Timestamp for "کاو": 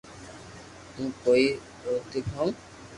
2.31-2.47